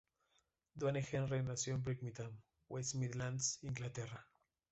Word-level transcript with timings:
Duane 0.73 0.99
Henry 1.11 1.43
nació 1.43 1.77
Birmingham, 1.77 2.35
West 2.69 2.95
Midlands, 2.95 3.59
Inglaterra. 3.61 4.27